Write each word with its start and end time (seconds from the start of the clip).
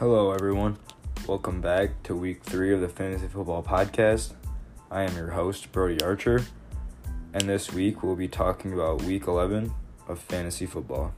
Hello, 0.00 0.32
everyone. 0.32 0.76
Welcome 1.28 1.60
back 1.60 2.02
to 2.02 2.16
week 2.16 2.42
three 2.42 2.74
of 2.74 2.80
the 2.80 2.88
Fantasy 2.88 3.28
Football 3.28 3.62
Podcast. 3.62 4.32
I 4.90 5.04
am 5.04 5.16
your 5.16 5.30
host, 5.30 5.70
Brody 5.70 6.02
Archer, 6.02 6.42
and 7.32 7.48
this 7.48 7.72
week 7.72 8.02
we'll 8.02 8.16
be 8.16 8.26
talking 8.26 8.72
about 8.72 9.02
week 9.02 9.28
11 9.28 9.72
of 10.08 10.18
fantasy 10.18 10.66
football. 10.66 11.14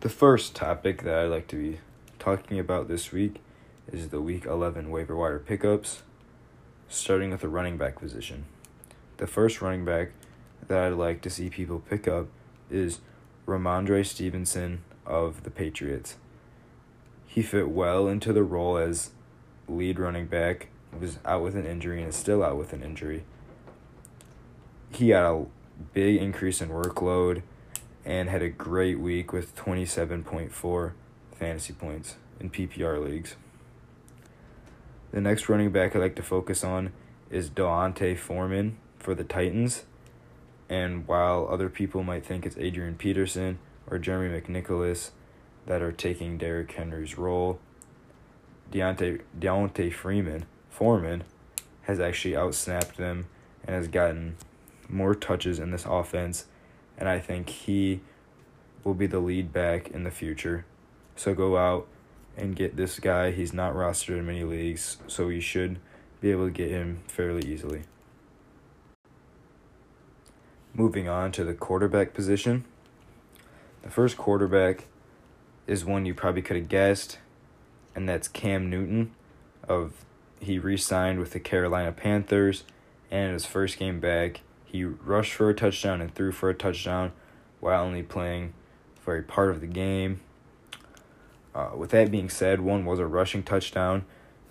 The 0.00 0.10
first 0.10 0.54
topic 0.54 1.02
that 1.04 1.14
I'd 1.14 1.30
like 1.30 1.48
to 1.48 1.56
be 1.56 1.80
talking 2.18 2.58
about 2.58 2.86
this 2.86 3.12
week 3.12 3.36
is 3.90 4.10
the 4.10 4.20
week 4.20 4.44
11 4.44 4.90
waiver 4.90 5.16
wire 5.16 5.38
pickups, 5.38 6.02
starting 6.90 7.30
with 7.30 7.40
the 7.40 7.48
running 7.48 7.78
back 7.78 7.98
position. 7.98 8.44
The 9.16 9.26
first 9.26 9.62
running 9.62 9.86
back 9.86 10.10
that 10.68 10.78
I'd 10.78 10.92
like 10.92 11.22
to 11.22 11.30
see 11.30 11.48
people 11.48 11.80
pick 11.80 12.06
up 12.06 12.26
is 12.70 13.00
Rhamondre 13.50 14.06
Stevenson 14.06 14.82
of 15.04 15.42
the 15.42 15.50
Patriots. 15.50 16.16
He 17.26 17.42
fit 17.42 17.68
well 17.68 18.06
into 18.06 18.32
the 18.32 18.44
role 18.44 18.76
as 18.76 19.10
lead 19.68 19.98
running 19.98 20.26
back, 20.26 20.68
was 20.98 21.18
out 21.24 21.42
with 21.42 21.56
an 21.56 21.66
injury 21.66 21.98
and 22.00 22.10
is 22.10 22.16
still 22.16 22.44
out 22.44 22.56
with 22.56 22.72
an 22.72 22.82
injury. 22.82 23.24
He 24.92 25.10
had 25.10 25.24
a 25.24 25.46
big 25.92 26.22
increase 26.22 26.60
in 26.60 26.68
workload 26.68 27.42
and 28.04 28.28
had 28.28 28.40
a 28.40 28.48
great 28.48 29.00
week 29.00 29.32
with 29.32 29.56
27.4 29.56 30.92
fantasy 31.34 31.72
points 31.72 32.16
in 32.38 32.50
PPR 32.50 33.04
leagues. 33.04 33.34
The 35.10 35.20
next 35.20 35.48
running 35.48 35.72
back 35.72 35.96
I'd 35.96 36.00
like 36.00 36.16
to 36.16 36.22
focus 36.22 36.62
on 36.62 36.92
is 37.30 37.50
D'Onta 37.50 38.16
Foreman 38.16 38.76
for 38.96 39.16
the 39.16 39.24
Titans. 39.24 39.86
And 40.70 41.06
while 41.08 41.48
other 41.50 41.68
people 41.68 42.04
might 42.04 42.24
think 42.24 42.46
it's 42.46 42.56
Adrian 42.56 42.94
Peterson 42.94 43.58
or 43.88 43.98
Jeremy 43.98 44.40
McNichols 44.40 45.10
that 45.66 45.82
are 45.82 45.90
taking 45.90 46.38
Derrick 46.38 46.70
Henry's 46.70 47.18
role, 47.18 47.58
Deontay, 48.70 49.22
Deontay 49.36 49.92
Freeman, 49.92 50.46
Foreman, 50.70 51.24
has 51.82 51.98
actually 51.98 52.34
outsnapped 52.34 52.94
them 52.94 53.26
and 53.66 53.74
has 53.74 53.88
gotten 53.88 54.36
more 54.88 55.14
touches 55.14 55.58
in 55.58 55.72
this 55.72 55.84
offense. 55.84 56.46
And 56.96 57.08
I 57.08 57.18
think 57.18 57.48
he 57.48 58.00
will 58.84 58.94
be 58.94 59.08
the 59.08 59.18
lead 59.18 59.52
back 59.52 59.88
in 59.88 60.04
the 60.04 60.10
future. 60.10 60.64
So 61.16 61.34
go 61.34 61.56
out 61.56 61.88
and 62.36 62.54
get 62.54 62.76
this 62.76 63.00
guy. 63.00 63.32
He's 63.32 63.52
not 63.52 63.74
rostered 63.74 64.18
in 64.18 64.26
many 64.26 64.44
leagues, 64.44 64.98
so 65.08 65.30
you 65.30 65.40
should 65.40 65.80
be 66.20 66.30
able 66.30 66.44
to 66.44 66.52
get 66.52 66.70
him 66.70 67.02
fairly 67.08 67.46
easily. 67.50 67.82
Moving 70.72 71.08
on 71.08 71.32
to 71.32 71.44
the 71.44 71.54
quarterback 71.54 72.14
position. 72.14 72.64
The 73.82 73.90
first 73.90 74.16
quarterback 74.16 74.86
is 75.66 75.84
one 75.84 76.06
you 76.06 76.14
probably 76.14 76.42
could 76.42 76.56
have 76.56 76.68
guessed, 76.68 77.18
and 77.94 78.08
that's 78.08 78.28
Cam 78.28 78.70
Newton. 78.70 79.12
Of 79.68 80.04
he 80.40 80.58
re-signed 80.58 81.18
with 81.18 81.32
the 81.32 81.40
Carolina 81.40 81.92
Panthers, 81.92 82.64
and 83.10 83.28
in 83.28 83.32
his 83.34 83.46
first 83.46 83.78
game 83.78 84.00
back, 84.00 84.42
he 84.64 84.84
rushed 84.84 85.32
for 85.32 85.50
a 85.50 85.54
touchdown 85.54 86.00
and 86.00 86.14
threw 86.14 86.30
for 86.30 86.48
a 86.50 86.54
touchdown, 86.54 87.12
while 87.58 87.84
only 87.84 88.02
playing 88.02 88.54
for 88.94 89.16
a 89.16 89.22
part 89.22 89.50
of 89.50 89.60
the 89.60 89.66
game. 89.66 90.20
Uh, 91.52 91.70
with 91.76 91.90
that 91.90 92.12
being 92.12 92.28
said, 92.28 92.60
one 92.60 92.84
was 92.84 93.00
a 93.00 93.06
rushing 93.06 93.42
touchdown, 93.42 94.04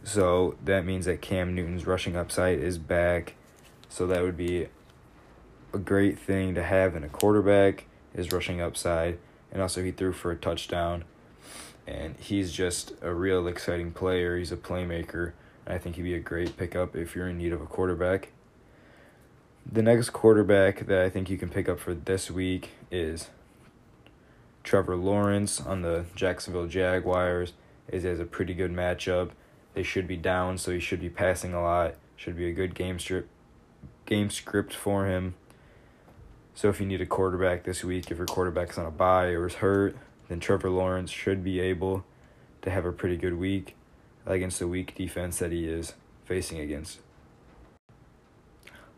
so 0.03 0.57
that 0.63 0.85
means 0.85 1.05
that 1.05 1.21
Cam 1.21 1.55
Newton's 1.55 1.87
rushing 1.87 2.17
upside 2.17 2.59
is 2.59 2.77
back. 2.77 3.35
So 3.87 4.05
that 4.07 4.21
would 4.21 4.37
be 4.37 4.67
a 5.73 5.77
great 5.77 6.17
thing 6.17 6.55
to 6.55 6.63
have 6.63 6.95
in 6.95 7.03
a 7.03 7.09
quarterback 7.09 7.85
is 8.13 8.31
rushing 8.31 8.61
upside, 8.61 9.17
and 9.51 9.61
also 9.61 9.83
he 9.83 9.91
threw 9.91 10.13
for 10.13 10.31
a 10.31 10.35
touchdown. 10.35 11.05
And 11.87 12.15
he's 12.19 12.51
just 12.51 12.93
a 13.01 13.13
real 13.13 13.47
exciting 13.47 13.91
player. 13.91 14.37
He's 14.37 14.51
a 14.51 14.57
playmaker. 14.57 15.33
And 15.65 15.73
I 15.75 15.77
think 15.79 15.95
he'd 15.95 16.03
be 16.03 16.13
a 16.13 16.19
great 16.19 16.55
pickup 16.55 16.95
if 16.95 17.15
you're 17.15 17.27
in 17.27 17.39
need 17.39 17.51
of 17.51 17.61
a 17.61 17.65
quarterback. 17.65 18.29
The 19.71 19.81
next 19.81 20.11
quarterback 20.11 20.85
that 20.85 21.01
I 21.01 21.09
think 21.09 21.29
you 21.29 21.37
can 21.37 21.49
pick 21.49 21.67
up 21.67 21.79
for 21.79 21.95
this 21.95 22.29
week 22.29 22.71
is 22.91 23.29
Trevor 24.63 24.95
Lawrence 24.95 25.59
on 25.59 25.81
the 25.81 26.05
Jacksonville 26.15 26.67
Jaguars. 26.67 27.53
Is 27.87 28.03
has 28.03 28.19
a 28.19 28.25
pretty 28.25 28.53
good 28.53 28.71
matchup. 28.71 29.31
They 29.73 29.81
should 29.81 30.07
be 30.07 30.17
down, 30.17 30.59
so 30.59 30.71
he 30.71 30.79
should 30.79 31.01
be 31.01 31.09
passing 31.09 31.55
a 31.55 31.61
lot. 31.61 31.95
Should 32.15 32.37
be 32.37 32.47
a 32.47 32.53
good 32.53 32.75
game 32.75 32.99
strip 32.99 33.27
game 34.05 34.29
script 34.29 34.73
for 34.73 35.07
him. 35.07 35.35
So 36.59 36.67
if 36.67 36.81
you 36.81 36.85
need 36.85 36.99
a 36.99 37.05
quarterback 37.05 37.63
this 37.63 37.85
week, 37.85 38.11
if 38.11 38.17
your 38.17 38.27
quarterback's 38.27 38.77
on 38.77 38.85
a 38.85 38.91
bye 38.91 39.27
or 39.27 39.47
is 39.47 39.53
hurt, 39.53 39.95
then 40.27 40.41
Trevor 40.41 40.69
Lawrence 40.69 41.09
should 41.09 41.41
be 41.41 41.61
able 41.61 42.03
to 42.63 42.69
have 42.69 42.83
a 42.83 42.91
pretty 42.91 43.15
good 43.15 43.35
week 43.35 43.77
against 44.25 44.59
the 44.59 44.67
weak 44.67 44.93
defense 44.93 45.39
that 45.39 45.53
he 45.53 45.69
is 45.69 45.93
facing 46.25 46.59
against. 46.59 46.99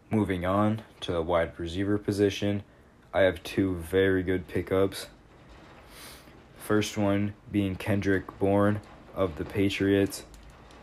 Moving 0.10 0.44
on 0.44 0.82
to 1.02 1.12
the 1.12 1.22
wide 1.22 1.52
receiver 1.60 2.00
position, 2.00 2.64
I 3.14 3.20
have 3.20 3.44
two 3.44 3.76
very 3.76 4.24
good 4.24 4.48
pickups. 4.48 5.06
First 6.58 6.98
one 6.98 7.36
being 7.52 7.76
Kendrick 7.76 8.40
Bourne 8.40 8.82
of 9.14 9.36
the 9.36 9.46
Patriots, 9.46 10.24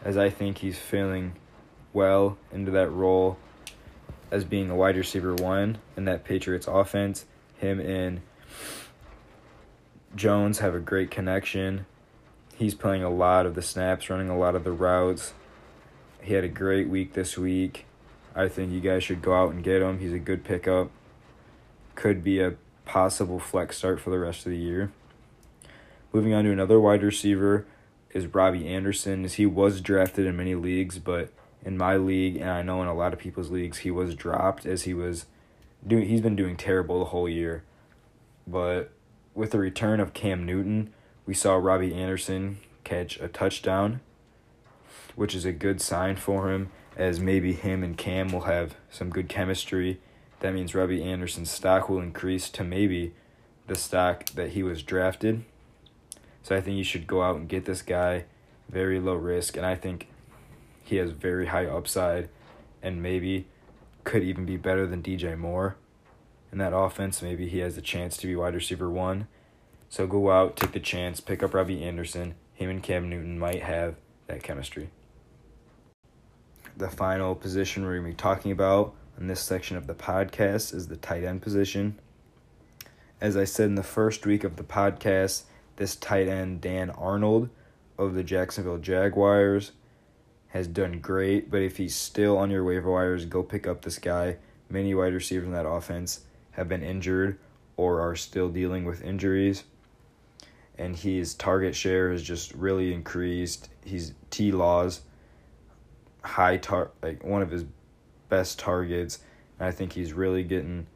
as 0.04 0.16
I 0.16 0.30
think 0.30 0.58
he's 0.58 0.78
feeling 0.78 1.32
well 1.92 2.38
into 2.52 2.70
that 2.70 2.88
role 2.92 3.36
as 4.30 4.44
being 4.44 4.70
a 4.70 4.76
wide 4.76 4.96
receiver 4.96 5.34
one 5.34 5.78
in 5.96 6.04
that 6.04 6.24
Patriots 6.24 6.66
offense. 6.66 7.24
Him 7.58 7.80
and 7.80 8.20
Jones 10.14 10.58
have 10.58 10.74
a 10.74 10.80
great 10.80 11.10
connection. 11.10 11.86
He's 12.56 12.74
playing 12.74 13.02
a 13.02 13.10
lot 13.10 13.46
of 13.46 13.54
the 13.54 13.62
snaps, 13.62 14.10
running 14.10 14.28
a 14.28 14.38
lot 14.38 14.54
of 14.54 14.64
the 14.64 14.72
routes. 14.72 15.32
He 16.20 16.34
had 16.34 16.44
a 16.44 16.48
great 16.48 16.88
week 16.88 17.14
this 17.14 17.38
week. 17.38 17.86
I 18.34 18.48
think 18.48 18.72
you 18.72 18.80
guys 18.80 19.04
should 19.04 19.22
go 19.22 19.34
out 19.34 19.52
and 19.52 19.62
get 19.62 19.82
him. 19.82 19.98
He's 19.98 20.12
a 20.12 20.18
good 20.18 20.44
pickup. 20.44 20.90
Could 21.94 22.22
be 22.22 22.40
a 22.40 22.54
possible 22.84 23.38
flex 23.38 23.78
start 23.78 24.00
for 24.00 24.10
the 24.10 24.18
rest 24.18 24.46
of 24.46 24.52
the 24.52 24.58
year. 24.58 24.92
Moving 26.12 26.34
on 26.34 26.44
to 26.44 26.52
another 26.52 26.80
wide 26.80 27.02
receiver 27.02 27.66
is 28.12 28.26
Robbie 28.26 28.66
Anderson. 28.66 29.24
As 29.24 29.34
he 29.34 29.46
was 29.46 29.80
drafted 29.80 30.26
in 30.26 30.36
many 30.36 30.54
leagues, 30.54 30.98
but 30.98 31.32
in 31.64 31.76
my 31.76 31.96
league, 31.96 32.36
and 32.36 32.50
I 32.50 32.62
know 32.62 32.82
in 32.82 32.88
a 32.88 32.94
lot 32.94 33.12
of 33.12 33.18
people's 33.18 33.50
leagues, 33.50 33.78
he 33.78 33.90
was 33.90 34.14
dropped 34.14 34.66
as 34.66 34.82
he 34.82 34.94
was 34.94 35.26
doing. 35.86 36.08
He's 36.08 36.20
been 36.20 36.36
doing 36.36 36.56
terrible 36.56 36.98
the 37.00 37.06
whole 37.06 37.28
year, 37.28 37.64
but 38.46 38.92
with 39.34 39.50
the 39.50 39.58
return 39.58 40.00
of 40.00 40.14
Cam 40.14 40.44
Newton, 40.44 40.92
we 41.26 41.34
saw 41.34 41.54
Robbie 41.54 41.94
Anderson 41.94 42.58
catch 42.84 43.20
a 43.20 43.28
touchdown, 43.28 44.00
which 45.14 45.34
is 45.34 45.44
a 45.44 45.52
good 45.52 45.80
sign 45.80 46.16
for 46.16 46.50
him. 46.50 46.70
As 46.96 47.20
maybe 47.20 47.52
him 47.52 47.84
and 47.84 47.96
Cam 47.96 48.32
will 48.32 48.40
have 48.40 48.74
some 48.90 49.10
good 49.10 49.28
chemistry. 49.28 50.00
That 50.40 50.52
means 50.52 50.74
Robbie 50.74 51.04
Anderson's 51.04 51.48
stock 51.48 51.88
will 51.88 52.00
increase 52.00 52.50
to 52.50 52.64
maybe 52.64 53.14
the 53.68 53.76
stock 53.76 54.26
that 54.30 54.50
he 54.50 54.64
was 54.64 54.82
drafted. 54.82 55.44
So 56.42 56.56
I 56.56 56.60
think 56.60 56.76
you 56.76 56.82
should 56.82 57.06
go 57.06 57.22
out 57.22 57.36
and 57.36 57.48
get 57.48 57.66
this 57.66 57.82
guy, 57.82 58.24
very 58.68 58.98
low 58.98 59.14
risk, 59.14 59.56
and 59.56 59.64
I 59.64 59.76
think 59.76 60.08
he 60.88 60.96
has 60.96 61.10
very 61.10 61.46
high 61.46 61.66
upside 61.66 62.30
and 62.82 63.02
maybe 63.02 63.46
could 64.04 64.22
even 64.22 64.46
be 64.46 64.56
better 64.56 64.86
than 64.86 65.02
DJ 65.02 65.36
Moore 65.36 65.76
in 66.50 66.58
that 66.58 66.74
offense. 66.74 67.20
Maybe 67.20 67.46
he 67.46 67.58
has 67.58 67.76
a 67.76 67.82
chance 67.82 68.16
to 68.16 68.26
be 68.26 68.34
wide 68.34 68.54
receiver 68.54 68.88
one. 68.88 69.28
So 69.90 70.06
go 70.06 70.30
out, 70.30 70.56
take 70.56 70.72
the 70.72 70.80
chance, 70.80 71.20
pick 71.20 71.42
up 71.42 71.52
Robbie 71.52 71.84
Anderson. 71.84 72.34
Him 72.54 72.70
and 72.70 72.82
Cam 72.82 73.10
Newton 73.10 73.38
might 73.38 73.62
have 73.62 73.96
that 74.28 74.42
chemistry. 74.42 74.88
The 76.76 76.88
final 76.88 77.34
position 77.34 77.84
we're 77.84 77.98
going 77.98 78.04
to 78.04 78.10
be 78.10 78.14
talking 78.14 78.50
about 78.50 78.94
in 79.18 79.26
this 79.26 79.40
section 79.40 79.76
of 79.76 79.86
the 79.86 79.94
podcast 79.94 80.74
is 80.74 80.88
the 80.88 80.96
tight 80.96 81.24
end 81.24 81.42
position. 81.42 81.98
As 83.20 83.36
I 83.36 83.44
said 83.44 83.66
in 83.66 83.74
the 83.74 83.82
first 83.82 84.24
week 84.24 84.42
of 84.42 84.56
the 84.56 84.62
podcast, 84.62 85.42
this 85.76 85.96
tight 85.96 86.28
end, 86.28 86.62
Dan 86.62 86.88
Arnold 86.90 87.50
of 87.98 88.14
the 88.14 88.22
Jacksonville 88.22 88.78
Jaguars, 88.78 89.72
has 90.48 90.66
done 90.66 91.00
great, 91.00 91.50
but 91.50 91.62
if 91.62 91.76
he's 91.76 91.94
still 91.94 92.38
on 92.38 92.50
your 92.50 92.64
waiver 92.64 92.90
wires, 92.90 93.24
go 93.24 93.42
pick 93.42 93.66
up 93.66 93.82
this 93.82 93.98
guy. 93.98 94.36
Many 94.70 94.94
wide 94.94 95.12
receivers 95.12 95.46
in 95.46 95.52
that 95.52 95.68
offense 95.68 96.20
have 96.52 96.68
been 96.68 96.82
injured 96.82 97.38
or 97.76 98.00
are 98.00 98.16
still 98.16 98.48
dealing 98.48 98.84
with 98.84 99.02
injuries. 99.02 99.64
And 100.78 100.96
his 100.96 101.34
target 101.34 101.74
share 101.74 102.10
has 102.10 102.22
just 102.22 102.54
really 102.54 102.92
increased. 102.94 103.68
He's 103.84 104.14
T 104.30 104.52
laws 104.52 105.02
high 106.22 106.56
tar 106.56 106.90
like 107.02 107.24
one 107.24 107.42
of 107.42 107.50
his 107.50 107.64
best 108.28 108.58
targets. 108.58 109.20
And 109.58 109.68
I 109.68 109.72
think 109.72 109.92
he's 109.92 110.12
really 110.12 110.44
getting 110.44 110.86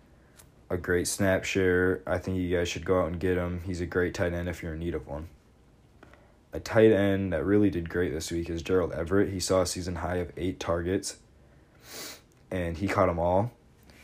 a 0.71 0.77
great 0.77 1.09
snap 1.09 1.45
share. 1.45 2.03
I 2.07 2.19
think 2.19 2.39
you 2.39 2.55
guys 2.55 2.69
should 2.69 2.85
go 2.85 3.03
out 3.03 3.09
and 3.09 3.21
get 3.21 3.37
him. 3.37 3.63
He's 3.65 3.81
a 3.81 3.87
great 3.87 4.15
tight 4.15 4.33
end 4.33 4.49
if 4.49 4.63
you're 4.63 4.75
in 4.75 4.81
need 4.81 4.95
of 4.95 5.07
one 5.07 5.29
a 6.53 6.61
tight 6.61 6.93
end 6.93 7.33
that 7.33 7.45
really 7.45 7.71
did 7.71 7.89
great 7.89 8.13
this 8.13 8.31
week 8.31 8.51
is 8.51 8.63
Gerald 8.63 8.93
Everett. 8.93 9.33
He 9.33 9.41
saw 9.41 9.63
a 9.63 9.67
season 9.67 9.97
high 9.97 10.17
of 10.17 10.33
eight 10.37 10.61
targets, 10.61 11.19
and 12.51 12.77
he 12.77 12.89
caught 12.89 13.07
them 13.07 13.19
all. 13.19 13.53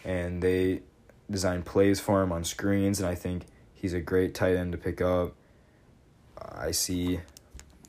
And 0.05 0.43
they 0.43 0.83
designed 1.31 1.67
plays 1.67 2.01
for 2.01 2.23
him 2.23 2.33
on 2.33 2.45
screens, 2.45 3.01
and 3.01 3.09
I 3.09 3.15
think 3.15 3.45
He's 3.81 3.95
a 3.95 4.01
great 4.01 4.35
tight 4.35 4.57
end 4.57 4.73
to 4.73 4.79
pick 4.79 5.01
up. 5.01 5.35
I 6.37 6.73
see 6.73 7.21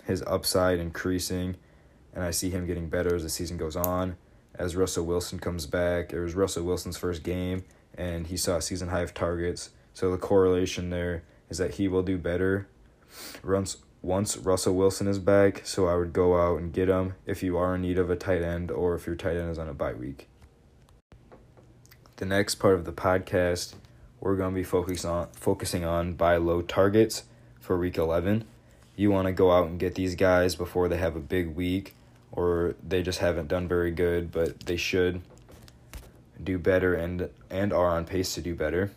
his 0.05 0.21
upside 0.27 0.77
increasing, 0.77 1.55
and 2.13 2.23
I 2.23 2.29
see 2.29 2.51
him 2.51 2.67
getting 2.67 2.89
better 2.89 3.15
as 3.15 3.23
the 3.23 3.29
season 3.29 3.57
goes 3.57 3.75
on. 3.75 4.15
As 4.53 4.75
Russell 4.75 5.07
Wilson 5.07 5.39
comes 5.39 5.65
back, 5.65 6.13
it 6.13 6.19
was 6.19 6.35
Russell 6.35 6.63
Wilson's 6.63 6.97
first 6.97 7.23
game, 7.23 7.63
and 7.97 8.27
he 8.27 8.37
saw 8.37 8.57
a 8.57 8.61
season 8.61 8.89
high 8.89 9.01
of 9.01 9.15
targets. 9.15 9.71
So 9.95 10.11
the 10.11 10.17
correlation 10.19 10.91
there 10.91 11.23
is 11.49 11.57
that 11.57 11.75
he 11.75 11.87
will 11.87 12.03
do 12.03 12.19
better 12.19 12.67
once 13.43 13.77
once 14.01 14.37
Russell 14.37 14.75
Wilson 14.75 15.07
is 15.07 15.19
back. 15.19 15.65
So 15.65 15.87
I 15.87 15.95
would 15.95 16.13
go 16.13 16.39
out 16.39 16.59
and 16.59 16.73
get 16.73 16.89
him 16.89 17.15
if 17.25 17.43
you 17.43 17.57
are 17.57 17.75
in 17.75 17.81
need 17.81 17.97
of 17.97 18.09
a 18.09 18.15
tight 18.15 18.41
end 18.41 18.71
or 18.71 18.95
if 18.95 19.05
your 19.05 19.15
tight 19.15 19.37
end 19.37 19.51
is 19.51 19.59
on 19.59 19.69
a 19.69 19.73
bye 19.73 19.93
week. 19.93 20.27
The 22.17 22.25
next 22.25 22.55
part 22.55 22.75
of 22.75 22.85
the 22.85 22.91
podcast, 22.91 23.75
we're 24.19 24.35
going 24.35 24.51
to 24.51 24.55
be 24.55 24.63
focus 24.63 25.05
on 25.05 25.29
focusing 25.31 25.85
on 25.85 26.13
buy 26.13 26.37
low 26.37 26.61
targets 26.61 27.23
for 27.59 27.77
week 27.77 27.97
11. 27.97 28.45
You 28.95 29.11
want 29.11 29.27
to 29.27 29.31
go 29.31 29.51
out 29.51 29.67
and 29.67 29.79
get 29.79 29.95
these 29.95 30.15
guys 30.15 30.55
before 30.55 30.89
they 30.89 30.97
have 30.97 31.15
a 31.15 31.21
big 31.21 31.55
week 31.55 31.95
or 32.31 32.75
they 32.85 33.01
just 33.01 33.19
haven't 33.19 33.47
done 33.47 33.67
very 33.67 33.91
good, 33.91 34.31
but 34.31 34.59
they 34.61 34.75
should 34.75 35.21
do 36.41 36.57
better 36.57 36.93
and 36.93 37.29
and 37.49 37.73
are 37.73 37.87
on 37.87 38.05
pace 38.05 38.33
to 38.35 38.41
do 38.41 38.55
better. 38.55 38.91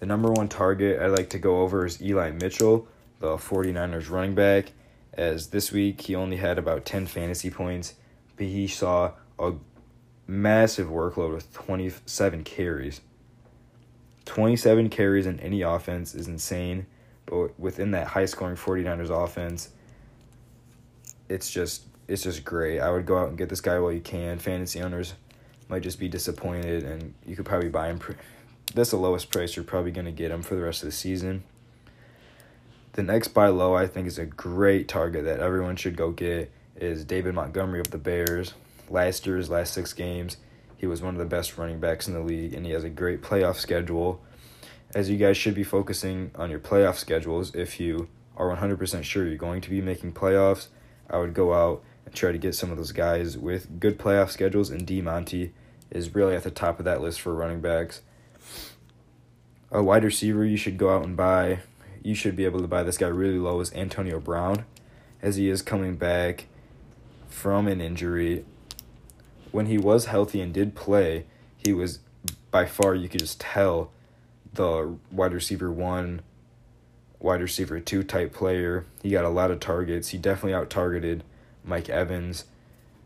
The 0.00 0.06
number 0.06 0.30
one 0.30 0.48
target 0.48 1.00
I'd 1.00 1.16
like 1.16 1.30
to 1.30 1.38
go 1.38 1.62
over 1.62 1.86
is 1.86 2.02
Eli 2.02 2.30
Mitchell, 2.30 2.86
the 3.20 3.36
49ers 3.36 4.10
running 4.10 4.34
back, 4.34 4.72
as 5.12 5.48
this 5.48 5.72
week 5.72 6.02
he 6.02 6.14
only 6.14 6.36
had 6.36 6.58
about 6.58 6.84
10 6.84 7.06
fantasy 7.06 7.50
points, 7.50 7.94
but 8.36 8.46
he 8.46 8.66
saw 8.66 9.12
a 9.38 9.54
massive 10.26 10.88
workload 10.88 11.34
with 11.34 11.52
27 11.52 12.44
carries. 12.44 13.00
27 14.24 14.90
carries 14.90 15.26
in 15.26 15.38
any 15.40 15.62
offense 15.62 16.14
is 16.14 16.28
insane, 16.28 16.86
but 17.26 17.58
within 17.58 17.92
that 17.92 18.08
high 18.08 18.26
scoring 18.26 18.56
49ers 18.56 19.10
offense, 19.10 19.70
it's 21.28 21.50
just 21.50 21.82
it's 22.08 22.22
just 22.22 22.44
great. 22.44 22.80
I 22.80 22.90
would 22.90 23.06
go 23.06 23.18
out 23.18 23.28
and 23.28 23.38
get 23.38 23.48
this 23.48 23.60
guy 23.60 23.78
while 23.80 23.90
you 23.90 24.00
can. 24.00 24.38
Fantasy 24.38 24.80
owners 24.80 25.14
might 25.68 25.82
just 25.82 25.98
be 25.98 26.08
disappointed, 26.08 26.84
and 26.84 27.14
you 27.26 27.34
could 27.34 27.44
probably 27.44 27.68
buy 27.68 27.88
him. 27.88 27.98
Pre- 27.98 28.14
that's 28.74 28.90
the 28.90 28.96
lowest 28.96 29.30
price 29.30 29.56
you're 29.56 29.64
probably 29.64 29.90
going 29.90 30.04
to 30.04 30.12
get 30.12 30.30
him 30.30 30.42
for 30.42 30.54
the 30.54 30.62
rest 30.62 30.82
of 30.82 30.88
the 30.88 30.92
season. 30.92 31.42
The 32.96 33.02
next 33.02 33.28
buy 33.28 33.48
low, 33.48 33.74
I 33.74 33.86
think, 33.86 34.06
is 34.06 34.18
a 34.18 34.24
great 34.24 34.88
target 34.88 35.26
that 35.26 35.40
everyone 35.40 35.76
should 35.76 35.98
go 35.98 36.12
get. 36.12 36.50
Is 36.76 37.04
David 37.04 37.34
Montgomery 37.34 37.78
of 37.78 37.90
the 37.90 37.98
Bears. 37.98 38.54
Last 38.88 39.26
year's 39.26 39.50
last 39.50 39.74
six 39.74 39.92
games, 39.92 40.38
he 40.78 40.86
was 40.86 41.02
one 41.02 41.14
of 41.14 41.18
the 41.18 41.26
best 41.26 41.58
running 41.58 41.78
backs 41.78 42.08
in 42.08 42.14
the 42.14 42.20
league, 42.20 42.54
and 42.54 42.64
he 42.64 42.72
has 42.72 42.84
a 42.84 42.88
great 42.88 43.20
playoff 43.20 43.56
schedule. 43.56 44.22
As 44.94 45.10
you 45.10 45.18
guys 45.18 45.36
should 45.36 45.54
be 45.54 45.62
focusing 45.62 46.30
on 46.36 46.48
your 46.48 46.58
playoff 46.58 46.96
schedules, 46.96 47.54
if 47.54 47.78
you 47.78 48.08
are 48.34 48.56
100% 48.56 49.02
sure 49.02 49.26
you're 49.26 49.36
going 49.36 49.60
to 49.60 49.68
be 49.68 49.82
making 49.82 50.14
playoffs, 50.14 50.68
I 51.10 51.18
would 51.18 51.34
go 51.34 51.52
out 51.52 51.82
and 52.06 52.14
try 52.14 52.32
to 52.32 52.38
get 52.38 52.54
some 52.54 52.70
of 52.70 52.78
those 52.78 52.92
guys 52.92 53.36
with 53.36 53.78
good 53.78 53.98
playoff 53.98 54.30
schedules. 54.30 54.70
And 54.70 54.86
D 54.86 55.02
Monty 55.02 55.52
is 55.90 56.14
really 56.14 56.34
at 56.34 56.44
the 56.44 56.50
top 56.50 56.78
of 56.78 56.86
that 56.86 57.02
list 57.02 57.20
for 57.20 57.34
running 57.34 57.60
backs. 57.60 58.00
A 59.70 59.82
wide 59.82 60.04
receiver 60.04 60.46
you 60.46 60.56
should 60.56 60.78
go 60.78 60.96
out 60.96 61.04
and 61.04 61.14
buy. 61.14 61.58
You 62.06 62.14
should 62.14 62.36
be 62.36 62.44
able 62.44 62.60
to 62.60 62.68
buy 62.68 62.84
this 62.84 62.98
guy 62.98 63.08
really 63.08 63.36
low 63.36 63.58
is 63.58 63.74
Antonio 63.74 64.20
Brown, 64.20 64.64
as 65.20 65.34
he 65.34 65.48
is 65.48 65.60
coming 65.60 65.96
back 65.96 66.46
from 67.28 67.66
an 67.66 67.80
injury. 67.80 68.44
When 69.50 69.66
he 69.66 69.76
was 69.76 70.04
healthy 70.04 70.40
and 70.40 70.54
did 70.54 70.76
play, 70.76 71.24
he 71.56 71.72
was 71.72 71.98
by 72.52 72.64
far 72.64 72.94
you 72.94 73.08
could 73.08 73.18
just 73.18 73.40
tell 73.40 73.90
the 74.54 74.96
wide 75.10 75.32
receiver 75.32 75.68
one, 75.72 76.22
wide 77.18 77.40
receiver 77.40 77.80
two 77.80 78.04
type 78.04 78.32
player. 78.32 78.86
He 79.02 79.10
got 79.10 79.24
a 79.24 79.28
lot 79.28 79.50
of 79.50 79.58
targets. 79.58 80.10
He 80.10 80.18
definitely 80.18 80.54
out 80.54 80.70
targeted 80.70 81.24
Mike 81.64 81.88
Evans. 81.88 82.44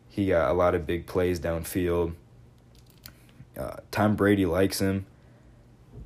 He 0.09 0.27
got 0.27 0.51
a 0.51 0.53
lot 0.53 0.75
of 0.75 0.85
big 0.85 1.07
plays 1.07 1.39
downfield. 1.39 2.13
Uh, 3.57 3.77
Tom 3.89 4.15
Brady 4.15 4.45
likes 4.45 4.79
him. 4.79 5.07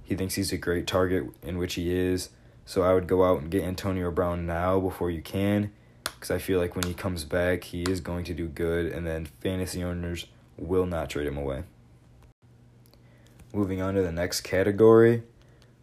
He 0.06 0.16
thinks 0.16 0.36
he's 0.36 0.54
a 0.54 0.58
great 0.58 0.88
target, 0.88 1.26
in 1.44 1.58
which 1.58 1.74
he 1.74 1.94
is. 1.94 2.30
So 2.66 2.82
I 2.82 2.94
would 2.94 3.08
go 3.08 3.24
out 3.24 3.42
and 3.42 3.52
get 3.52 3.64
Antonio 3.64 4.12
Brown 4.12 4.46
now 4.46 4.80
before 4.80 5.12
you 5.12 5.22
can, 5.22 5.72
because 6.04 6.32
I 6.32 6.40
feel 6.40 6.60
like 6.60 6.76
when 6.76 6.86
he 6.86 6.94
comes 6.94 7.24
back, 7.24 7.64
he 7.66 7.84
is 7.84 8.02
going 8.02 8.26
to 8.26 8.34
do 8.34 8.48
good, 8.48 8.92
and 8.92 9.06
then 9.06 9.26
fantasy 9.26 9.84
owners 9.84 10.26
will 10.58 10.86
not 10.86 11.10
trade 11.10 11.28
him 11.28 11.38
away. 11.38 11.64
Moving 13.54 13.82
on 13.82 13.94
to 13.94 14.02
the 14.02 14.12
next 14.12 14.42
category 14.42 15.24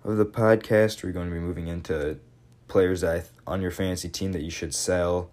of 0.04 0.16
the 0.16 0.26
podcast, 0.26 1.04
we're 1.04 1.12
going 1.12 1.28
to 1.28 1.34
be 1.34 1.40
moving 1.40 1.68
into 1.68 2.18
players 2.68 3.02
that 3.02 3.28
on 3.46 3.62
your 3.62 3.70
fantasy 3.70 4.08
team 4.08 4.32
that 4.32 4.42
you 4.42 4.50
should 4.50 4.74
sell 4.74 5.30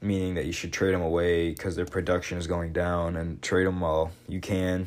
meaning 0.00 0.34
that 0.34 0.46
you 0.46 0.52
should 0.52 0.72
trade 0.72 0.94
them 0.94 1.02
away 1.02 1.50
because 1.50 1.76
their 1.76 1.86
production 1.86 2.38
is 2.38 2.46
going 2.46 2.72
down 2.72 3.16
and 3.16 3.40
trade 3.42 3.66
them 3.66 3.80
while 3.80 4.10
you 4.28 4.40
can. 4.40 4.86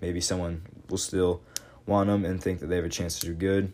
Maybe 0.00 0.20
someone 0.20 0.62
will 0.88 0.98
still 0.98 1.42
want 1.86 2.08
them 2.08 2.24
and 2.24 2.42
think 2.42 2.60
that 2.60 2.66
they 2.66 2.76
have 2.76 2.84
a 2.84 2.90
chance 2.90 3.18
to 3.20 3.26
do 3.26 3.34
good. 3.34 3.72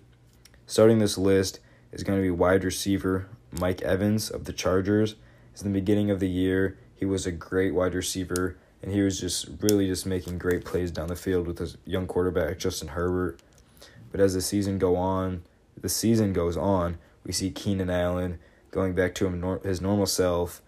Starting 0.68 0.98
this 0.98 1.16
list 1.16 1.60
is 1.92 2.02
going 2.02 2.18
to 2.18 2.22
be 2.22 2.30
wide 2.30 2.64
receiver 2.64 3.28
Mike 3.52 3.82
Evans 3.82 4.30
of 4.30 4.46
the 4.46 4.52
Chargers. 4.52 5.14
In 5.60 5.72
the 5.72 5.80
beginning 5.80 6.10
of 6.10 6.18
the 6.18 6.28
year, 6.28 6.76
he 6.94 7.04
was 7.04 7.24
a 7.24 7.32
great 7.32 7.72
wide 7.72 7.94
receiver 7.94 8.56
and 8.82 8.92
he 8.92 9.00
was 9.00 9.20
just 9.20 9.48
really 9.60 9.86
just 9.86 10.06
making 10.06 10.38
great 10.38 10.64
plays 10.64 10.90
down 10.90 11.06
the 11.06 11.14
field 11.14 11.46
with 11.46 11.58
his 11.58 11.76
young 11.84 12.08
quarterback 12.08 12.58
Justin 12.58 12.88
Herbert. 12.88 13.40
But 14.10 14.20
as 14.20 14.34
the 14.34 14.40
season 14.40 14.78
go 14.78 14.96
on, 14.96 15.44
the 15.80 15.88
season 15.88 16.32
goes 16.32 16.56
on, 16.56 16.98
we 17.24 17.32
see 17.32 17.50
Keenan 17.50 17.88
Allen 17.88 18.40
going 18.72 18.92
back 18.92 19.14
to 19.16 19.60
his 19.62 19.80
normal 19.80 20.06
self 20.06 20.62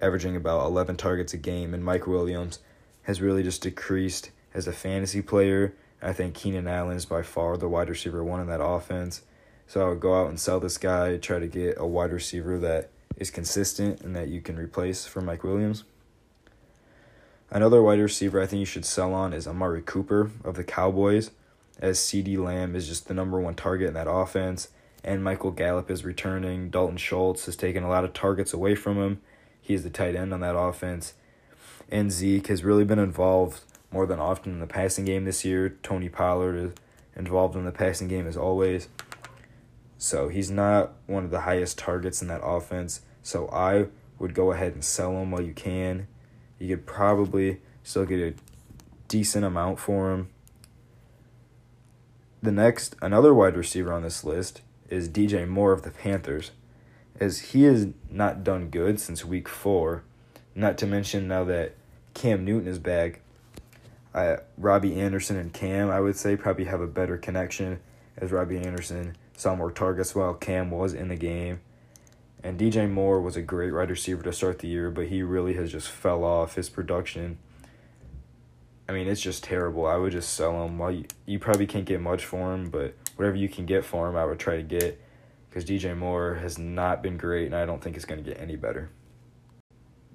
averaging 0.00 0.34
about 0.34 0.64
11 0.66 0.96
targets 0.96 1.34
a 1.34 1.36
game, 1.36 1.74
and 1.74 1.84
Mike 1.84 2.06
Williams 2.06 2.58
has 3.02 3.20
really 3.20 3.42
just 3.42 3.62
decreased 3.62 4.30
as 4.54 4.66
a 4.66 4.72
fantasy 4.72 5.20
player. 5.20 5.74
I 6.00 6.14
think 6.14 6.34
Keenan 6.34 6.66
Allen 6.66 6.96
is 6.96 7.04
by 7.04 7.22
far 7.22 7.58
the 7.58 7.68
wide 7.68 7.90
receiver 7.90 8.24
one 8.24 8.40
in 8.40 8.46
that 8.46 8.62
offense. 8.62 9.22
So 9.66 9.84
I 9.84 9.88
would 9.88 10.00
go 10.00 10.20
out 10.20 10.28
and 10.28 10.38
sell 10.38 10.60
this 10.60 10.78
guy, 10.78 11.16
try 11.16 11.38
to 11.38 11.46
get 11.46 11.76
a 11.78 11.86
wide 11.86 12.12
receiver 12.12 12.58
that 12.58 12.90
is 13.16 13.30
consistent 13.30 14.00
and 14.00 14.14
that 14.16 14.28
you 14.28 14.40
can 14.40 14.56
replace 14.56 15.06
for 15.06 15.20
Mike 15.20 15.44
Williams. 15.44 15.84
Another 17.50 17.82
wide 17.82 18.00
receiver 18.00 18.40
I 18.40 18.46
think 18.46 18.60
you 18.60 18.66
should 18.66 18.84
sell 18.84 19.12
on 19.12 19.32
is 19.32 19.46
Amari 19.46 19.82
Cooper 19.82 20.30
of 20.44 20.54
the 20.54 20.64
Cowboys, 20.64 21.30
as 21.78 21.98
CeeDee 21.98 22.38
Lamb 22.38 22.74
is 22.74 22.88
just 22.88 23.08
the 23.08 23.14
number 23.14 23.40
one 23.40 23.54
target 23.54 23.88
in 23.88 23.94
that 23.94 24.10
offense, 24.10 24.68
and 25.04 25.22
Michael 25.22 25.50
Gallup 25.50 25.90
is 25.90 26.04
returning. 26.04 26.70
Dalton 26.70 26.96
Schultz 26.96 27.44
has 27.46 27.56
taken 27.56 27.82
a 27.82 27.88
lot 27.88 28.04
of 28.04 28.12
targets 28.12 28.52
away 28.52 28.74
from 28.74 28.96
him, 28.96 29.20
He 29.60 29.74
is 29.74 29.82
the 29.82 29.90
tight 29.90 30.16
end 30.16 30.32
on 30.32 30.40
that 30.40 30.56
offense. 30.56 31.14
And 31.90 32.10
Zeke 32.10 32.46
has 32.46 32.64
really 32.64 32.84
been 32.84 32.98
involved 32.98 33.60
more 33.92 34.06
than 34.06 34.18
often 34.18 34.52
in 34.52 34.60
the 34.60 34.66
passing 34.66 35.04
game 35.04 35.24
this 35.24 35.44
year. 35.44 35.76
Tony 35.82 36.08
Pollard 36.08 36.56
is 36.56 36.72
involved 37.14 37.54
in 37.54 37.64
the 37.64 37.72
passing 37.72 38.08
game 38.08 38.26
as 38.26 38.36
always. 38.36 38.88
So 40.02 40.26
he's 40.26 40.50
not 40.50 40.94
one 41.06 41.24
of 41.24 41.30
the 41.30 41.42
highest 41.42 41.78
targets 41.78 42.22
in 42.22 42.26
that 42.26 42.42
offense. 42.42 43.02
So 43.22 43.48
I 43.50 43.86
would 44.18 44.34
go 44.34 44.50
ahead 44.50 44.74
and 44.74 44.84
sell 44.84 45.12
him 45.12 45.30
while 45.30 45.42
you 45.42 45.52
can. 45.52 46.08
You 46.58 46.74
could 46.76 46.86
probably 46.86 47.60
still 47.84 48.04
get 48.04 48.18
a 48.18 48.34
decent 49.06 49.44
amount 49.44 49.78
for 49.78 50.10
him. 50.10 50.30
The 52.42 52.50
next, 52.50 52.96
another 53.00 53.32
wide 53.32 53.56
receiver 53.56 53.92
on 53.92 54.02
this 54.02 54.24
list 54.24 54.62
is 54.88 55.08
DJ 55.08 55.46
Moore 55.46 55.70
of 55.70 55.82
the 55.82 55.92
Panthers 55.92 56.50
as 57.20 57.52
he 57.52 57.62
has 57.62 57.86
not 58.10 58.42
done 58.42 58.70
good 58.70 58.98
since 58.98 59.24
week 59.24 59.48
four. 59.48 60.02
Not 60.56 60.78
to 60.78 60.86
mention 60.88 61.28
now 61.28 61.44
that 61.44 61.76
Cam 62.12 62.44
Newton 62.44 62.66
is 62.66 62.80
back, 62.80 63.20
uh, 64.12 64.38
Robbie 64.58 65.00
Anderson 65.00 65.36
and 65.36 65.52
Cam, 65.52 65.90
I 65.90 66.00
would 66.00 66.16
say, 66.16 66.34
probably 66.34 66.64
have 66.64 66.80
a 66.80 66.88
better 66.88 67.16
connection 67.16 67.78
as 68.16 68.32
Robbie 68.32 68.58
Anderson 68.58 69.14
saw 69.42 69.54
more 69.54 69.70
targets 69.70 70.14
while 70.14 70.34
Cam 70.34 70.70
was 70.70 70.94
in 70.94 71.08
the 71.08 71.16
game. 71.16 71.60
And 72.42 72.58
DJ 72.58 72.90
Moore 72.90 73.20
was 73.20 73.36
a 73.36 73.42
great 73.42 73.72
wide 73.72 73.90
receiver 73.90 74.22
to 74.22 74.32
start 74.32 74.60
the 74.60 74.68
year, 74.68 74.90
but 74.90 75.06
he 75.06 75.22
really 75.22 75.54
has 75.54 75.70
just 75.70 75.88
fell 75.88 76.24
off 76.24 76.54
his 76.54 76.68
production. 76.68 77.38
I 78.88 78.92
mean, 78.92 79.06
it's 79.06 79.20
just 79.20 79.44
terrible. 79.44 79.86
I 79.86 79.96
would 79.96 80.12
just 80.12 80.32
sell 80.32 80.64
him. 80.64 80.78
While 80.78 80.90
you, 80.90 81.04
you 81.24 81.38
probably 81.38 81.66
can't 81.66 81.84
get 81.84 82.00
much 82.00 82.24
for 82.24 82.52
him, 82.52 82.70
but 82.70 82.94
whatever 83.16 83.36
you 83.36 83.48
can 83.48 83.64
get 83.64 83.84
for 83.84 84.08
him, 84.08 84.16
I 84.16 84.24
would 84.24 84.40
try 84.40 84.56
to 84.56 84.62
get 84.62 85.00
because 85.48 85.64
DJ 85.64 85.96
Moore 85.96 86.36
has 86.36 86.58
not 86.58 87.02
been 87.02 87.16
great, 87.16 87.46
and 87.46 87.54
I 87.54 87.66
don't 87.66 87.82
think 87.82 87.94
it's 87.94 88.06
going 88.06 88.22
to 88.22 88.28
get 88.28 88.40
any 88.40 88.56
better. 88.56 88.90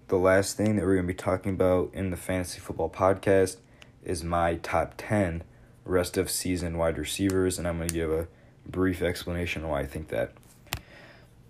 The 0.07 0.17
last 0.17 0.57
thing 0.57 0.75
that 0.75 0.86
we're 0.86 0.96
going 0.96 1.07
to 1.07 1.13
be 1.13 1.17
talking 1.17 1.53
about 1.53 1.91
in 1.93 2.10
the 2.10 2.17
Fantasy 2.17 2.60
Football 2.60 2.89
Podcast 2.89 3.57
is 4.03 4.24
my 4.24 4.55
top 4.55 4.96
10 4.98 5.43
rest 5.86 6.17
of 6.17 6.31
season 6.31 6.77
wide 6.77 6.98
receivers, 6.98 7.60
and 7.60 7.67
I'm 7.67 7.77
going 7.77 7.89
to 7.89 7.93
give 7.93 8.12
a 8.12 8.27
brief 8.71 9.01
explanation 9.01 9.67
why 9.67 9.81
I 9.81 9.86
think 9.86 10.09
that. 10.09 10.33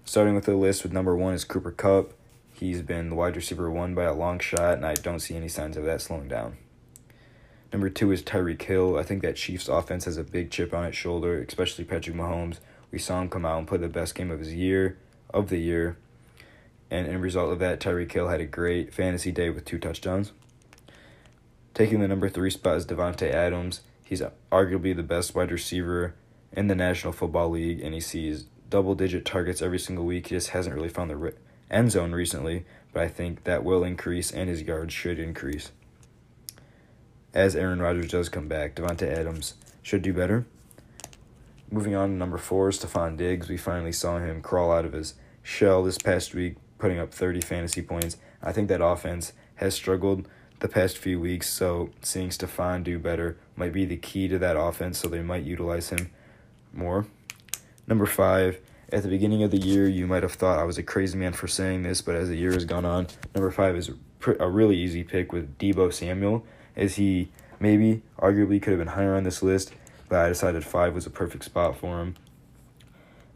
Starting 0.06 0.36
with 0.36 0.46
the 0.46 0.56
list 0.56 0.84
with 0.84 0.94
number 0.94 1.16
one 1.16 1.34
is 1.34 1.44
Cooper 1.44 1.72
Kupp. 1.72 2.14
He's 2.54 2.82
been 2.82 3.10
the 3.10 3.16
wide 3.16 3.36
receiver 3.36 3.70
one 3.70 3.94
by 3.94 4.06
a 4.06 4.14
long 4.14 4.40
shot, 4.40 4.74
and 4.74 4.86
I 4.86 4.94
don't 4.94 5.20
see 5.20 5.36
any 5.36 5.50
signs 5.50 5.78
of 5.78 5.84
that 5.84 6.02
slowing 6.02 6.28
down. 6.28 6.58
Number 7.74 7.90
two 7.90 8.12
is 8.12 8.24
Tyreek 8.24 8.62
Hill. 8.62 8.98
I 8.98 9.04
think 9.04 9.22
that 9.22 9.36
Chiefs 9.36 9.68
offense 9.68 10.06
has 10.06 10.18
a 10.18 10.24
big 10.24 10.50
chip 10.50 10.74
on 10.74 10.86
its 10.86 10.98
shoulder, 10.98 11.42
especially 11.42 11.84
Patrick 11.84 12.16
Mahomes. 12.16 12.60
We 12.92 13.00
saw 13.00 13.22
him 13.22 13.30
come 13.30 13.46
out 13.46 13.60
and 13.60 13.68
play 13.68 13.78
the 13.78 13.90
best 13.90 14.16
game 14.16 14.32
of 14.32 14.40
his 14.40 14.54
year, 14.54 14.98
of 15.34 15.50
the 15.50 15.58
year. 15.58 15.98
And 16.90 17.06
in 17.06 17.20
result 17.20 17.52
of 17.52 17.60
that, 17.60 17.82
Tyreek 17.82 18.12
Hill 18.12 18.30
had 18.30 18.40
a 18.40 18.46
great 18.46 18.94
fantasy 18.94 19.32
day 19.32 19.50
with 19.50 19.66
two 19.66 19.78
touchdowns. 19.78 20.32
Taking 21.74 22.00
the 22.00 22.08
number 22.08 22.30
three 22.30 22.50
spot 22.50 22.78
is 22.78 22.86
Davante 22.86 23.30
Adams. 23.30 23.82
He's 24.04 24.24
arguably 24.52 24.96
the 24.96 25.04
best 25.04 25.36
wide 25.36 25.52
receiver 25.52 26.16
in 26.52 26.68
the 26.68 26.76
National 26.76 27.14
Football 27.14 27.52
League, 27.52 27.82
and 27.82 27.94
he 27.94 28.00
sees 28.00 28.46
double 28.70 28.96
digit 28.96 29.26
targets 29.26 29.62
every 29.62 29.80
single 29.80 30.06
week. 30.06 30.28
He 30.28 30.36
just 30.36 30.50
hasn't 30.50 30.76
really 30.76 30.90
found 30.90 31.10
the 31.10 31.34
end 31.70 31.92
zone 31.92 32.12
recently, 32.12 32.66
but 32.94 33.04
I 33.04 33.08
think 33.08 33.44
that 33.44 33.64
will 33.64 33.84
increase 33.84 34.32
and 34.32 34.50
his 34.50 34.62
yards 34.62 34.94
should 34.94 35.20
increase. 35.20 35.72
As 37.34 37.56
Aaron 37.56 37.82
Rodgers 37.82 38.12
does 38.12 38.30
come 38.30 38.48
back, 38.48 38.76
Davante 38.76 39.08
Adams 39.08 39.56
should 39.82 40.02
do 40.02 40.14
better. 40.14 40.46
Moving 41.70 41.96
on 41.96 42.10
to 42.10 42.16
number 42.16 42.38
four, 42.38 42.70
Stefon 42.70 43.18
Diggs. 43.18 43.50
We 43.50 43.58
finally 43.58 43.92
saw 43.92 44.20
him 44.20 44.42
crawl 44.42 44.72
out 44.72 44.86
of 44.86 44.94
his 44.94 45.16
shell 45.44 45.84
this 45.84 45.98
past 45.98 46.34
week, 46.34 46.56
putting 46.78 47.00
up 47.00 47.14
30 47.14 47.42
fantasy 47.42 47.82
points. 47.82 48.18
I 48.42 48.54
think 48.54 48.70
that 48.70 48.84
offense 48.84 49.34
has 49.56 49.76
struggled 49.76 50.28
the 50.60 50.68
past 50.68 50.98
few 50.98 51.20
weeks, 51.20 51.50
so 51.50 51.90
seeing 52.02 52.30
Stefon 52.30 52.84
do 52.84 52.98
better 52.98 53.38
might 53.56 53.74
be 53.74 53.86
the 53.86 53.98
key 53.98 54.28
to 54.30 54.40
that 54.40 54.58
offense, 54.58 54.98
so 54.98 55.08
they 55.08 55.22
might 55.22 55.44
utilize 55.44 55.90
him 55.90 56.10
more. 56.78 57.06
Number 57.88 58.06
five, 58.06 58.60
at 58.92 59.04
the 59.04 59.10
beginning 59.10 59.44
of 59.44 59.52
the 59.52 59.58
year, 59.58 59.88
you 59.88 60.08
might 60.08 60.24
have 60.24 60.34
thought 60.34 60.60
I 60.60 60.64
was 60.64 60.78
a 60.78 60.84
crazy 60.84 61.18
man 61.18 61.34
for 61.34 61.48
saying 61.48 61.84
this, 61.84 62.02
but 62.02 62.16
as 62.16 62.30
the 62.30 62.38
year 62.38 62.54
has 62.54 62.66
gone 62.66 62.86
on, 62.86 63.08
number 63.36 63.52
five 63.52 63.76
is 63.76 63.92
a 64.40 64.50
really 64.50 64.78
easy 64.78 65.04
pick 65.04 65.32
with 65.32 65.58
Deebo 65.58 65.92
Samuel, 65.94 66.46
as 66.76 66.96
he 66.96 67.30
maybe 67.60 68.02
arguably 68.20 68.62
could 68.62 68.72
have 68.72 68.80
been 68.80 68.88
higher 68.88 69.16
on 69.16 69.24
this 69.24 69.42
list, 69.42 69.74
but 70.10 70.20
I 70.20 70.30
decided 70.30 70.64
five 70.64 70.94
was 70.94 71.06
a 71.06 71.10
perfect 71.10 71.44
spot 71.44 71.78
for 71.78 72.00
him. 72.00 72.16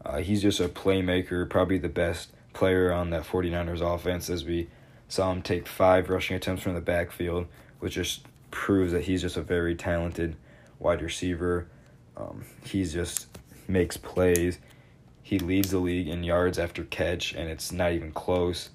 Uh, 0.04 0.18
he's 0.18 0.42
just 0.42 0.60
a 0.60 0.68
playmaker, 0.68 1.48
probably 1.48 1.78
the 1.78 1.88
best 1.88 2.30
player 2.52 2.92
on 2.92 3.10
that 3.10 3.24
49ers 3.24 3.80
offense, 3.80 4.28
as 4.28 4.44
we 4.44 4.68
saw 5.08 5.32
him 5.32 5.42
take 5.42 5.66
five 5.66 6.08
rushing 6.08 6.36
attempts 6.36 6.62
from 6.62 6.74
the 6.74 6.80
backfield, 6.80 7.46
which 7.80 7.94
just 7.94 8.22
proves 8.50 8.92
that 8.92 9.02
he's 9.02 9.22
just 9.22 9.36
a 9.36 9.42
very 9.42 9.74
talented 9.74 10.36
wide 10.78 11.02
receiver. 11.02 11.68
Um, 12.16 12.44
he's 12.64 12.92
just 12.92 13.26
makes 13.68 13.96
plays. 13.96 14.58
He 15.22 15.38
leads 15.38 15.70
the 15.70 15.78
league 15.78 16.08
in 16.08 16.24
yards 16.24 16.58
after 16.58 16.84
catch, 16.84 17.32
and 17.32 17.48
it's 17.48 17.72
not 17.72 17.92
even 17.92 18.12
close. 18.12 18.70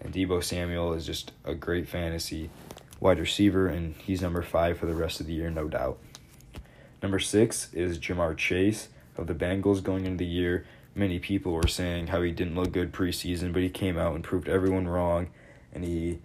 And 0.00 0.12
Deebo 0.12 0.42
Samuel 0.42 0.92
is 0.92 1.06
just 1.06 1.32
a 1.44 1.54
great 1.54 1.88
fantasy 1.88 2.50
wide 3.00 3.18
receiver, 3.18 3.68
and 3.68 3.94
he's 3.96 4.20
number 4.20 4.42
five 4.42 4.78
for 4.78 4.86
the 4.86 4.94
rest 4.94 5.20
of 5.20 5.26
the 5.26 5.32
year, 5.32 5.50
no 5.50 5.68
doubt. 5.68 5.98
Number 7.02 7.18
six 7.18 7.72
is 7.72 7.98
Ja'Marr 7.98 8.36
Chase 8.36 8.88
of 9.16 9.26
the 9.26 9.34
Bengals 9.34 9.82
going 9.82 10.06
into 10.06 10.18
the 10.18 10.26
year. 10.26 10.66
Many 10.94 11.18
people 11.18 11.52
were 11.52 11.66
saying 11.66 12.08
how 12.08 12.22
he 12.22 12.30
didn't 12.30 12.54
look 12.54 12.72
good 12.72 12.92
preseason, 12.92 13.52
but 13.52 13.62
he 13.62 13.70
came 13.70 13.98
out 13.98 14.14
and 14.14 14.22
proved 14.22 14.48
everyone 14.48 14.86
wrong, 14.86 15.30
and 15.72 15.84
he 15.84 16.18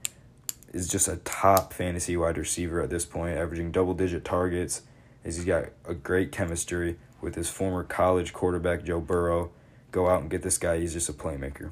is 0.74 0.88
just 0.88 1.08
a 1.08 1.18
top 1.18 1.74
fantasy 1.74 2.18
wide 2.18 2.38
receiver 2.38 2.82
at 2.82 2.90
this 2.90 3.06
point, 3.06 3.38
averaging 3.38 3.72
double 3.72 3.94
digit 3.94 4.26
targets. 4.26 4.82
As 5.28 5.36
he's 5.36 5.46
got 5.46 5.66
a 5.86 5.94
great 5.94 6.32
chemistry 6.32 6.98
with 7.20 7.36
his 7.36 7.50
former 7.50 7.84
college 7.84 8.32
quarterback 8.32 8.86
Joe 8.86 9.02
Burrow. 9.02 9.52
Go 9.92 10.08
out 10.08 10.22
and 10.22 10.30
get 10.30 10.42
this 10.42 10.58
guy. 10.58 10.80
He's 10.80 10.94
just 10.94 11.10
a 11.10 11.14
playmaker. 11.14 11.72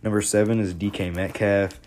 Number 0.00 0.22
seven 0.22 0.60
is 0.60 0.74
DK 0.74 1.12
Metcalf. 1.12 1.80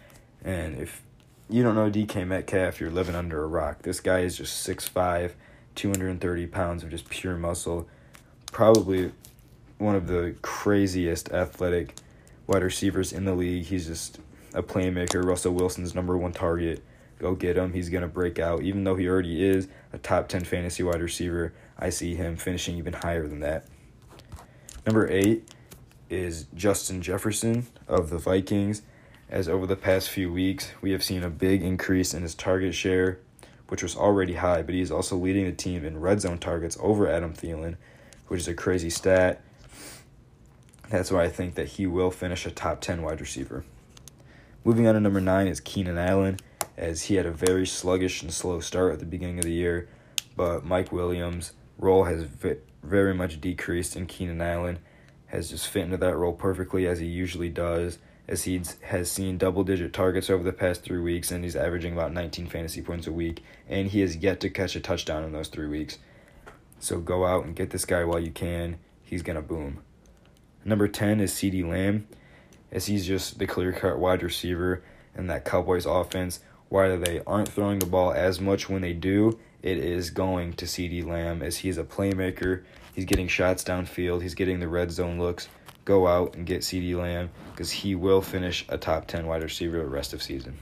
And 0.44 0.78
if 0.78 1.02
you 1.50 1.64
don't 1.64 1.76
know 1.76 1.90
DK 1.90 2.28
Metcalf, 2.28 2.82
you're 2.82 2.92
living 2.92 3.16
under 3.16 3.42
a 3.42 3.48
rock. 3.48 3.84
This 3.84 4.02
guy 4.02 4.20
is 4.20 4.36
just 4.36 4.68
6'5, 4.68 5.32
230 5.76 6.48
pounds 6.48 6.84
of 6.84 6.90
just 6.90 7.08
pure 7.08 7.38
muscle. 7.38 7.88
Probably 8.52 9.14
one 9.78 9.96
of 9.96 10.08
the 10.08 10.36
craziest 10.42 11.32
athletic 11.32 11.96
wide 12.48 12.64
receivers 12.64 13.14
in 13.14 13.24
the 13.24 13.34
league. 13.34 13.64
He's 13.64 13.88
just 13.88 14.20
a 14.54 14.62
playmaker. 14.62 15.24
Russell 15.24 15.54
Wilson's 15.54 15.96
number 15.96 16.18
one 16.18 16.34
target. 16.34 16.84
Go 17.22 17.36
get 17.36 17.56
him. 17.56 17.74
He's 17.74 17.90
going 17.90 18.01
to 18.01 18.08
break 18.08 18.40
out. 18.40 18.63
Even 18.63 18.84
though 18.84 18.96
he 18.96 19.08
already 19.08 19.46
is 19.46 19.68
a 19.94 20.00
top 20.00 20.28
10 20.28 20.44
fantasy 20.44 20.82
wide 20.82 21.01
receiver, 21.01 21.54
I 21.78 21.92
see 21.92 22.16
him 22.16 22.36
finishing 22.36 22.78
even 22.78 22.94
higher 22.94 23.28
than 23.28 23.42
that. 23.42 23.68
Number 24.88 25.08
eight 25.08 25.48
is 26.10 26.48
Justin 26.56 27.00
Jefferson 27.04 27.68
of 27.88 28.10
the 28.10 28.18
Vikings. 28.18 28.82
As 29.30 29.48
over 29.48 29.68
the 29.68 29.75
past 29.75 30.10
few 30.10 30.34
weeks, 30.34 30.72
we 30.82 30.94
have 30.94 31.04
seen 31.04 31.22
a 31.22 31.30
big 31.30 31.62
increase 31.62 32.16
in 32.16 32.24
his 32.24 32.34
target 32.34 32.74
share, 32.74 33.20
which 33.68 33.84
was 33.84 33.96
already 33.96 34.34
high, 34.34 34.63
but 34.63 34.74
he's 34.74 34.90
also 34.90 35.16
leading 35.16 35.46
the 35.46 35.51
team 35.51 35.86
in 35.86 36.01
red 36.01 36.22
zone 36.22 36.40
targets 36.40 36.75
over 36.82 37.08
Adam 37.08 37.36
Thielen, 37.36 37.75
which 38.30 38.40
is 38.40 38.48
a 38.48 38.56
crazy 38.56 38.90
stat. 38.90 39.44
That's 40.90 41.12
why 41.12 41.25
I 41.25 41.30
think 41.30 41.54
that 41.54 41.68
he 41.68 41.86
will 41.86 42.10
finish 42.10 42.48
a 42.48 42.51
top 42.51 42.82
10 42.82 43.04
wide 43.04 43.22
receiver. 43.22 43.63
Moving 44.63 44.88
on 44.88 44.96
to 44.96 45.00
number 45.00 45.22
nine 45.22 45.46
is 45.46 45.60
Keenan 45.60 46.00
Allen, 46.00 46.40
as 46.82 47.04
he 47.04 47.16
had 47.16 47.28
a 47.28 47.32
very 47.32 47.68
sluggish 47.68 48.24
and 48.24 48.34
slow 48.34 48.60
start 48.60 48.92
at 48.92 49.00
the 49.00 49.06
beginning 49.06 49.38
of 49.38 49.46
the 49.46 49.54
year, 49.54 49.88
but 50.36 50.66
Mike 50.66 50.92
Williams' 50.92 51.54
role 51.78 52.06
has 52.06 52.26
very 52.84 53.14
much 53.14 53.40
decreased, 53.40 53.96
and 53.96 54.08
Keenan 54.08 54.42
Allen 54.42 54.80
has 55.28 55.52
just 55.52 55.68
fit 55.68 55.84
into 55.84 55.98
that 55.98 56.18
role 56.18 56.34
perfectly 56.34 56.88
as 56.88 57.00
he 57.00 57.06
usually 57.06 57.50
does, 57.50 58.00
as 58.28 58.46
he 58.46 58.60
has 58.82 59.12
seen 59.12 59.38
double 59.38 59.64
digit 59.64 59.94
targets 59.94 60.30
over 60.30 60.44
the 60.44 60.52
past 60.52 60.82
three 60.82 61.00
weeks, 61.00 61.30
and 61.30 61.44
he's 61.44 61.56
averaging 61.56 61.94
about 61.94 62.14
19 62.14 62.48
fantasy 62.48 62.82
points 62.82 63.06
a 63.06 63.12
week, 63.12 63.44
and 63.70 63.90
he 63.90 64.02
has 64.02 64.18
yet 64.18 64.40
to 64.40 64.50
catch 64.50 64.76
a 64.76 64.80
touchdown 64.80 65.24
in 65.24 65.34
those 65.34 65.50
three 65.50 65.68
weeks. 65.68 66.00
So 66.80 67.00
go 67.00 67.26
out 67.26 67.46
and 67.46 67.56
get 67.56 67.70
this 67.70 67.86
guy 67.86 68.04
while 68.04 68.20
you 68.20 68.32
can. 68.32 68.80
He's 69.04 69.22
going 69.22 69.36
to 69.36 69.44
boom. 69.44 69.84
Number 70.66 70.88
10 70.88 71.20
is 71.20 71.32
CeeDee 71.32 71.68
Lamb, 71.68 72.08
as 72.72 72.88
he's 72.88 73.06
just 73.06 73.38
the 73.38 73.46
clear 73.46 73.72
cut 73.72 74.00
wide 74.00 74.24
receiver 74.24 74.84
in 75.16 75.28
that 75.28 75.46
Cowboys 75.46 75.86
offense. 75.86 76.40
While 76.72 76.98
they 77.00 77.20
aren't 77.28 77.50
throwing 77.50 77.80
the 77.80 77.86
ball 77.86 78.13
as 78.13 78.40
much 78.40 78.70
when 78.70 78.82
they 78.82 78.94
do, 78.94 79.38
it 79.62 79.78
is 79.78 80.10
going 80.10 80.54
to 80.54 80.63
CeeDee 80.63 81.06
Lamb 81.06 81.42
as 81.42 81.58
he's 81.58 81.78
a 81.78 81.84
playmaker. 81.84 82.63
He's 82.96 83.04
getting 83.04 83.28
shots 83.28 83.62
downfield. 83.62 84.22
He's 84.22 84.36
getting 84.36 84.62
the 84.62 84.70
red 84.70 84.90
zone 84.90 85.20
looks. 85.20 85.50
Go 85.84 86.08
out 86.08 86.34
and 86.34 86.46
get 86.46 86.62
CeeDee 86.62 86.96
Lamb 86.96 87.30
because 87.51 87.72
he 87.72 87.94
will 87.94 88.22
finish 88.22 88.66
a 88.70 88.78
top 88.78 89.06
10 89.06 89.28
wide 89.28 89.44
receiver 89.44 89.80
the 89.80 89.86
rest 89.86 90.13
of 90.13 90.24
season. 90.24 90.58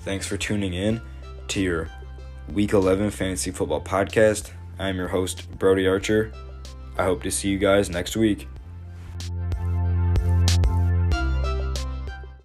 Thanks 0.00 0.26
for 0.26 0.36
tuning 0.36 0.74
in 0.74 1.00
to 1.48 1.62
your 1.62 1.88
Week 2.52 2.74
11 2.74 3.12
Fantasy 3.12 3.50
Football 3.50 3.80
Podcast. 3.80 4.50
I'm 4.78 4.96
your 4.96 5.08
host, 5.08 5.50
Brody 5.58 5.86
Archer. 5.86 6.34
I 6.98 7.04
hope 7.04 7.22
to 7.22 7.30
see 7.30 7.48
you 7.48 7.56
guys 7.56 7.88
next 7.88 8.14
week. 8.14 8.46